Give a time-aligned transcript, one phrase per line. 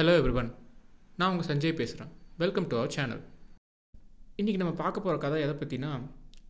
[0.00, 0.54] Hello everyone
[1.16, 3.20] நான் உங்கள் சஞ்சய் பேசுகிறேன் வெல்கம் டு அவர் சேனல்
[4.36, 6.00] இன்றைக்கி நம்ம பார்க்க போகிற கதை எதை பற்றினா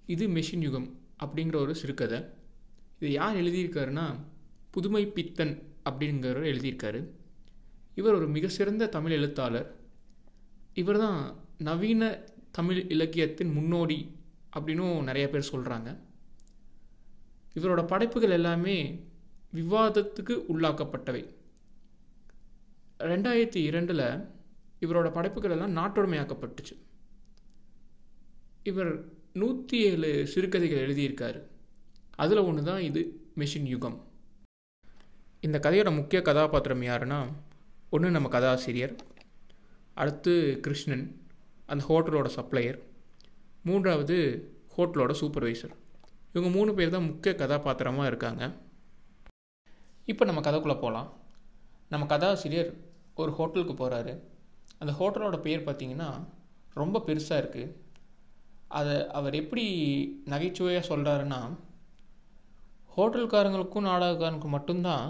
[0.06, 0.86] இது மெஷின் யுகம்
[1.24, 2.24] அப்படிங்கிற ஒரு சிறுகதை.
[2.98, 4.04] இது யார் எழுதியிருக்காருன்னா
[4.70, 7.10] புதுமை பித்தன் அப்படிங்கிறவர் எழுதியிருக்காரு.
[7.94, 9.74] இவர் ஒரு மிக சிறந்த தமிழ் எழுத்தாளர்.
[10.74, 12.20] இவர் தான் நவீன
[12.50, 14.16] தமிழ் இலக்கியத்தின் முன்னோடி
[14.56, 15.98] அப்படின்னும் நிறைய பேர் சொல்கிறாங்க
[17.54, 19.06] இவரோட படைப்புகள் எல்லாமே
[19.50, 21.24] விவாதத்துக்கு உள்ளாக்கப்பட்டவை.
[23.08, 24.04] ரெண்டாயிரத்தி இரண்டில்
[24.84, 26.74] இவரோட படைப்புகள் எல்லாம் நாட்டுடைமையாக்கப்பட்டுச்சு
[28.70, 28.90] இவர்
[29.40, 31.40] நூற்றி ஏழு சிறுகதைகள் எழுதியிருக்காரு.
[32.22, 33.02] அதில் ஒன்று தான் இது
[33.40, 33.96] மெஷின் யுகம்.
[35.46, 37.20] இந்த கதையோட முக்கிய கதாபாத்திரம் யாருன்னா
[37.94, 38.94] ஒன்று நம்ம கதாசிரியர்
[40.02, 40.34] அடுத்து
[40.66, 41.06] கிருஷ்ணன்
[41.70, 42.78] அந்த ஹோட்டலோட சப்ளையர்
[43.68, 44.18] மூன்றாவது
[44.76, 45.74] ஹோட்டலோட சூப்பர்வைசர்.
[46.34, 48.42] இவங்க மூணு பேர் தான் முக்கிய கதாபாத்திரமாக இருக்காங்க.
[50.12, 51.08] இப்போ நம்ம கதைக்குள்ளே போகலாம்
[51.92, 52.70] நம்ம கதாசிரியர்
[53.14, 54.12] ஒரு ஹோட்டலுக்கு போகிறாரு
[54.78, 56.10] அந்த ஹோட்டலோட பேர் பார்த்தீங்கன்னா
[56.80, 57.74] ரொம்ப பெருசாக இருக்குது
[58.78, 59.64] அதை அவர் எப்படி
[60.32, 61.40] நகைச்சுவையாக சொல்கிறாருன்னா
[62.96, 65.06] ஹோட்டல்காரங்களுக்கும் நாடகக்காரங்களுக்கும் மட்டும்தான்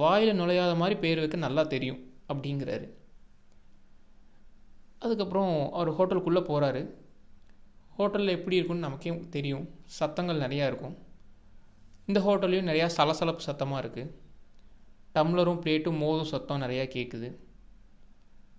[0.00, 2.00] வாயில் நுழையாத மாதிரி பேர் வைக்க நல்லா தெரியும்
[2.32, 2.86] அப்படிங்கிறாரு.
[5.04, 6.82] அதுக்கப்புறம் அவர் ஹோட்டலுக்குள்ளே போகிறாரு
[7.98, 9.66] ஹோட்டலில் எப்படி இருக்குன்னு நமக்கே தெரியும்.
[9.98, 10.94] சத்தங்கள் நிறையா இருக்கும்.
[12.10, 14.12] இந்த ஹோட்டல்லையும் நிறையா சலசலப்பு சத்தமாக இருக்குது
[15.14, 17.36] டம்ளரும் பிளேட்டும் மோதும் சத்தம் நிறையா கேட்குது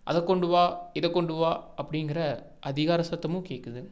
[0.04, 3.90] அதை கொண்டு வா இதை கொண்டு வா அப்படிங்கிற அதிகார சத்தமும் கேட்குது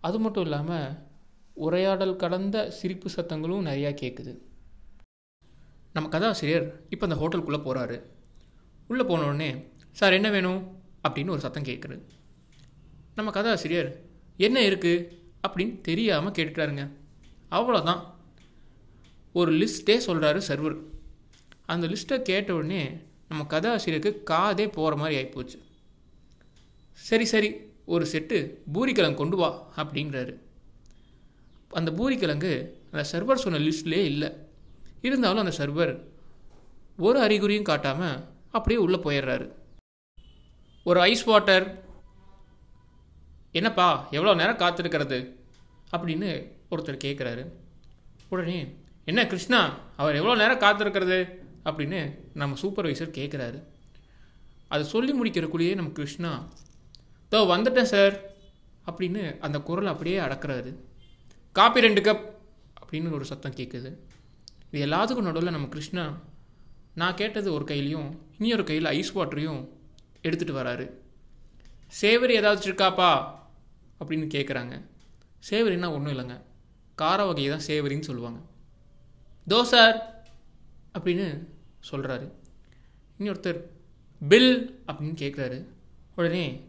[0.00, 1.06] அது மட்டும் இல்லாமல்
[1.54, 4.32] உரையாடல் கடந்த சிரிப்பு சத்தங்களும் நிறையா கேட்குது
[5.92, 7.96] நம்ம கதாசிரியர் இப்போ அந்த ஹோட்டலுக்குள்ளே போகிறாரு
[8.88, 10.60] உள்ளே போனோடனே சார் என்ன வேணும்?
[11.08, 11.96] அப்படின்னு ஒரு சத்தம் கேட்குது
[13.14, 13.88] நம்ம கதாசிரியர்
[14.36, 15.16] என்ன இருக்குது
[15.48, 16.84] அப்படின்னு தெரியாமல் கேட்டுட்டாருங்க.
[17.50, 18.02] அவ்வளோதான்
[19.32, 20.76] ஒரு லிஸ்ட்டே சொல்கிறாரு சர்வர்.
[21.72, 22.82] அந்த லிஸ்ட்டை கேட்ட உடனே
[23.28, 25.58] நம்ம கதாசிரியருக்கு காதே போகிற மாதிரி ஆகிப்போச்சு
[27.08, 27.50] சரி சரி
[27.84, 28.38] ஒரு செட்டு
[28.74, 30.34] பூரிக்கிழங்கு கொண்டு வா அப்படிங்கிறாரு
[31.78, 32.52] அந்த பூரிக்கிழங்கு
[32.92, 34.28] அந்த சர்வர் சொன்ன லிஸ்ட்லேயே இல்லை.
[35.02, 35.92] இருந்தாலும் அந்த சர்வர்
[37.06, 38.16] ஒரு அறிகுறியும் காட்டாமல்
[38.50, 39.46] அப்படியே உள்ளே போயிடுறாரு.
[40.84, 41.66] ஒரு ஐஸ் வாட்டர்.
[43.52, 45.18] என்னப்பா எவ்வளோ நேரம் காத்திருக்கிறது?
[45.96, 46.30] அப்படின்னு
[46.70, 47.44] ஒருத்தர் கேட்குறாரு
[48.28, 48.58] உடனே
[49.04, 49.60] என்ன கிருஷ்ணா
[49.96, 51.18] அவர் எவ்வளோ நேரம் காத்திருக்கிறது?
[51.70, 52.00] அப்படின்னு
[52.40, 53.60] நம்ம சூப்பர்வைசர் கேட்குறாரு
[54.72, 56.32] அதை சொல்லி முடிக்கிறக்குள்ளேயே நம்ம கிருஷ்ணா
[57.32, 58.14] தோ வந்துட்டேன் சார்
[58.90, 60.70] அப்படின்னு அந்த குரல் அப்படியே அடக்கிறாரு.
[61.56, 62.24] காப்பி ரெண்டு கப்
[62.80, 63.90] அப்படின்னு ஒரு சத்தம் கேட்குது
[64.70, 66.04] இது எல்லாத்துக்கும் நடுவில் நம்ம கிருஷ்ணா
[67.00, 68.08] நான் கேட்டது ஒரு கையிலையும்
[68.38, 69.60] இன்னொரு கையில் ஐஸ் வாட்டரையும்
[70.22, 70.86] எடுத்துகிட்டு வராரு.
[72.00, 73.10] சேவரி ஏதாச்சும் இருக்காப்பா
[74.00, 74.74] அப்படின்னு கேட்குறாங்க
[75.50, 76.36] சேவரின்னா ஒன்றும் இல்லைங்க.
[76.94, 78.40] கார வகையை தான் சேவரின்னு சொல்லுவாங்க.
[79.48, 79.96] தோ சார்
[80.98, 81.28] அப்படின்னு
[81.92, 82.28] சொல்கிறாரு
[83.18, 83.60] இன்னொருத்தர்
[84.22, 85.64] பில் அப்படின்னு கேட்குறாரு
[86.14, 86.60] உடனே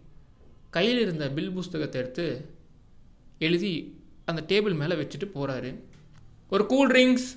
[0.70, 2.26] கையில் இருந்த பில் புஸ்தகத்தை எடுத்து
[3.38, 5.80] எழுதி அந்த டேபிள் மேலே வச்சுட்டு போகிறாரு
[6.50, 7.30] ஒரு கூல் ட்ரிங்க்ஸ்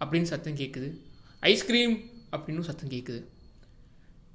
[0.00, 0.98] அப்படின்னு சத்தம் கேட்குது
[1.40, 1.96] ஐஸ்கிரீம்
[2.32, 3.24] அப்படின்னு சத்தம் கேட்குது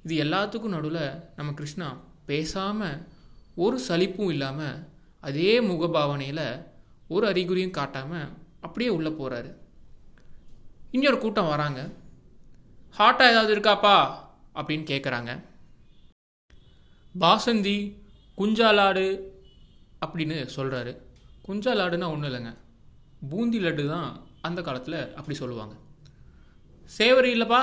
[0.02, 3.06] இது எல்லாத்துக்கும் நடுவில் நம்ம கிருஷ்ணா பேசாமல்
[3.54, 4.86] ஒரு சலிப்பும் இல்லாமல்
[5.20, 6.64] அதே முகபாவனையில்
[7.08, 8.28] ஒரு அறிகுறியும் காட்டாமல்
[8.60, 9.54] அப்படியே உள்ளே போகிறாரு
[10.92, 11.90] இன்னொரு கூட்டம் வராங்க.
[12.98, 14.18] ஹாட்டாக ஏதாவது இருக்காப்பா?
[14.54, 15.42] அப்படின்னு கேட்குறாங்க
[17.18, 17.96] பாசந்தி
[18.38, 19.20] குஞ்சாலாடு
[20.06, 20.96] அப்படின்னு சொல்கிறாரு
[21.48, 22.56] குஞ்சாலாடுன்னா ஒன்றும் இல்லைங்க.
[23.30, 25.74] பூந்தி லட்டு தான் அந்த காலத்தில் அப்படி சொல்லுவாங்க.
[26.84, 27.60] சேவரி இல்லைப்பா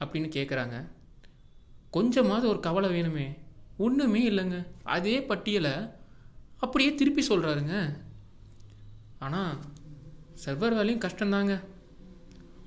[0.00, 0.88] அப்படின்னு கேட்குறாங்க
[1.90, 3.38] கொஞ்சமாவது ஒரு கவலை வேணுமே.
[3.76, 4.66] ஒன்றுமே இல்லைங்க.
[4.82, 5.72] அதே பட்டியலை
[6.58, 8.00] அப்படியே திருப்பி சொல்கிறாருங்க
[9.18, 9.58] ஆனால்
[10.44, 11.60] சர்வர் வேலையும் கஷ்டம்தாங்க.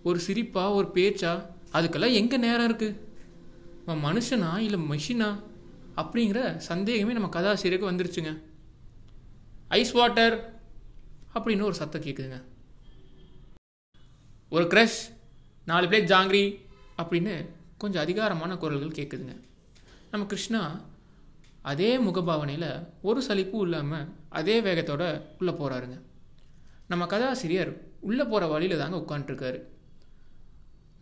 [0.03, 2.99] ஒரு சிரிப்பா ஒரு பேச்சா அதுக்கெல்லாம் எங்கே நேரம் இருக்குது
[3.87, 5.39] மனுஷனா இல்லை மெஷினா
[5.95, 8.41] அப்படிங்கிற சந்தேகமே நம்ம கதாசிரியருக்கு வந்துருச்சுங்க.
[9.67, 10.61] ஐஸ் வாட்டர்
[11.33, 12.41] அப்படின்னு ஒரு சத்தம் கேட்குதுங்க
[14.49, 14.99] ஒரு க்ரஷ்
[15.65, 16.59] நாலு பிளேட் ஜாங்கிரி
[16.97, 19.35] அப்படின்னு கொஞ்சம் அதிகாரமான குரல்கள் கேட்குதுங்க
[20.11, 20.81] நம்ம கிருஷ்ணா
[21.61, 25.03] அதே முகபாவனையில் ஒரு சலிப்பும் இல்லாமல் அதே வேகத்தோட
[25.39, 25.97] உள்ளே போகிறாருங்க
[26.87, 29.59] நம்ம கதாசிரியர் உள்ளே போகிற வழியில் தாங்க உட்காந்துருக்காரு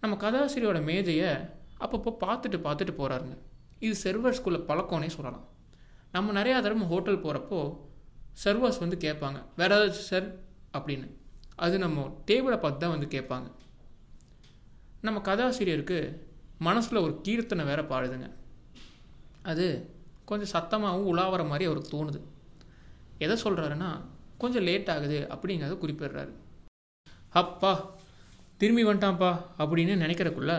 [0.01, 1.31] நம்ம கதாசிரியோட மேஜையை
[1.83, 3.35] அப்பப்போ பார்த்துட்டு பார்த்துட்டு போகிறாருங்க
[3.85, 5.45] இது சர்வர்ஸ்குள்ள பழக்கம்னே சொல்லலாம்.
[6.11, 7.59] நம்ம நிறையா தடவை ஹோட்டல் போகிறப்போ
[8.43, 9.39] சர்வர்ஸ் வந்து கேட்பாங்க.
[9.55, 10.27] வேற ஏதாச்சும் சார்
[10.77, 11.07] அப்படின்னு.
[11.55, 13.47] அது நம்ம டேபிளை பார்த்து தான் வந்து கேட்பாங்க.
[15.01, 15.99] நம்ம கதாசிரியருக்கு
[16.57, 18.27] மனசில் ஒரு கீர்த்தனை வேற பாடுதுங்க
[19.51, 19.65] அது
[20.25, 22.19] கொஞ்சம் சத்தமாகவும் உலாவற மாதிரி அவருக்கு தோணுது.
[23.17, 23.89] எதை சொல்கிறாருன்னா
[24.37, 26.33] கொஞ்சம் லேட் ஆகுது அப்படிங்கிறத குறிப்பிடுறாரு.
[27.29, 27.71] அப்பா
[28.61, 29.31] திரும்பி வந்துட்டான்ப்பா
[29.61, 30.53] அப்படின்னு நினைக்கிறக்குள்ள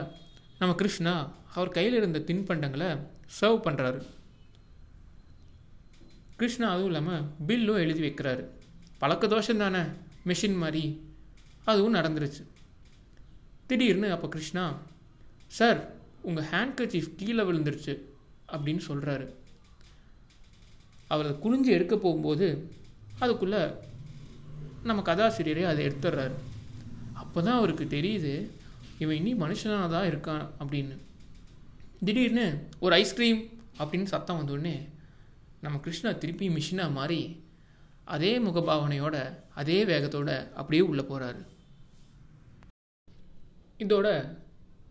[0.59, 1.13] நம்ம கிருஷ்ணா
[1.55, 2.89] அவர் கையில் இருந்த தின்பண்டங்களை
[3.41, 4.01] சர்வ் பண்ணுறாரு
[6.37, 8.45] கிருஷ்ணா அதுவும் இல்லாமல் பில்லும் எழுதி வைக்கிறாரு.
[8.99, 9.83] பழக்க தோஷம் தானே
[10.27, 10.85] மிஷின் மாதிரி
[11.65, 12.43] அதுவும் நடந்துருச்சு.
[13.67, 14.65] திடீர்னு அப்போ கிருஷ்ணா
[15.59, 15.81] சார்
[16.29, 17.95] உங்கள் ஹேண்ட் கச்சீஃப் கீழே விழுந்துருச்சு
[18.55, 19.27] அப்படின்னு சொல்கிறாரு
[21.15, 22.49] அவர் குனிஞ்சு எடுக்க போகும்போது
[23.19, 23.63] அதுக்குள்ளே
[24.89, 26.37] நம்ம கதாசிரியரே அதை எடுத்துடுறாரு.
[27.33, 28.33] அப்போ தான் அவருக்கு தெரியுது
[29.03, 30.97] இவன் இனி மனுஷனாக தான் இருக்கான் அப்படின்னு.
[32.07, 32.45] திடீர்னு
[32.79, 33.41] ஒரு ஐஸ்கிரீம்
[33.79, 34.75] அப்படின்னு சத்தம் வந்தோடனே
[35.61, 37.45] நம்ம கிருஷ்ணா திருப்பி மிஷினாக மாறி
[38.05, 39.17] அதே முகபாவனையோட
[39.55, 41.41] அதே வேகத்தோட அப்படியே உள்ளே போகிறாரு
[43.85, 44.37] இதோட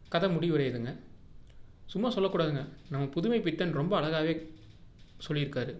[0.09, 0.93] கதை முடிவுரையுதுங்க.
[1.85, 2.65] சும்மா சொல்லக்கூடாதுங்க.
[2.89, 4.35] நம்ம புதுமை பித்தன் ரொம்ப அழகாகவே
[5.27, 5.75] சொல்லியிருக்காரு.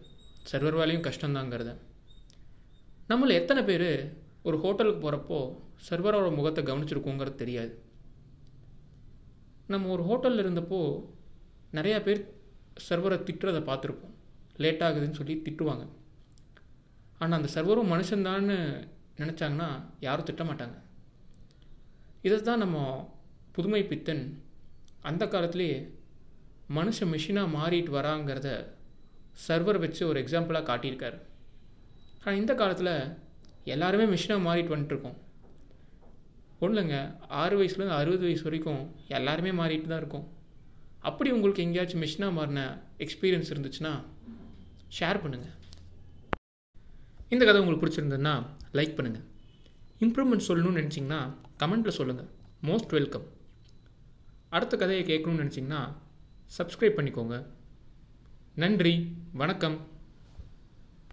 [0.52, 1.74] சர்வர் வேலையும் கஷ்டம்தாங்கிறத.
[3.10, 3.90] நம்மள எத்தனை பேர்
[4.44, 5.42] ஒரு ஹோட்டலுக்கு போகிறப்போ
[5.88, 7.74] சர்வரோட முகத்தை கவனிச்சிருக்கோங்கிறது தெரியாது.
[9.74, 10.80] நம்ம ஒரு ஹோட்டலில் இருந்தப்போ
[11.78, 12.22] நிறையா பேர்
[12.88, 14.16] சர்வரை திட்டுறதை பார்த்துருப்போம்.
[14.64, 15.84] லேட் ஆகுதுன்னு சொல்லி திட்டுவாங்க.
[17.22, 18.58] ஆனால் அந்த சர்வரும் மனுஷன்தான்னு
[19.22, 19.70] நினச்சாங்கன்னா
[20.06, 20.78] யாரும் திட்ட மாட்டாங்க.
[22.28, 22.78] இதை தான் நம்ம
[23.56, 24.24] புதுமை பித்தன்
[25.10, 25.78] அந்த காலத்துலேயே
[26.78, 28.50] மனுஷன் மிஷினாக மாறிட்டு வராங்கிறத
[29.48, 31.18] சர்வர் வச்சு ஒரு எக்ஸாம்பிளாக காட்டியிருக்காரு.
[32.24, 32.94] ஆனால் இந்த காலத்தில்
[33.74, 35.18] எல்லாருமே மிஷினாக மாறிட்டு வந்துட்டுருக்கோம்
[36.66, 36.96] ஒன்றுங்க
[37.28, 40.28] ஆறு வயசுலேருந்து அறுபது வயசு வரைக்கும் எல்லாருமே மாறிட்டு தான் இருக்கோம்.
[41.00, 42.64] அப்படி உங்களுக்கு எங்கேயாச்சும் மிஷினாக மாறின
[42.98, 43.94] எக்ஸ்பீரியன்ஸ் இருந்துச்சுன்னா
[45.00, 45.56] ஷேர் பண்ணுங்கள்
[47.30, 48.34] இந்த கதை உங்களுக்கு பிடிச்சிருந்ததுன்னா
[48.78, 49.28] லைக் பண்ணுங்கள்
[50.06, 51.20] இம்ப்ரூவ்மெண்ட் சொல்லணும்னு நினச்சிங்கன்னா
[51.64, 52.30] கமெண்ட்டில் சொல்லுங்கள்
[52.70, 53.26] மோஸ்ட் வெல்கம்
[54.50, 55.82] அடுத்த கதையை கேட்கணும்னு நினச்சிங்கன்னா
[56.58, 57.36] சப்ஸ்கிரைப் பண்ணிக்கோங்க.
[58.56, 58.94] நன்றி.
[59.34, 59.91] வணக்கம்.